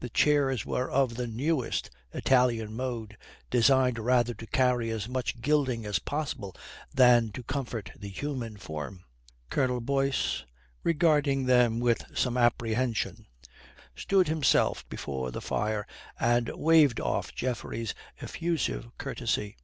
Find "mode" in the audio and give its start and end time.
2.72-3.18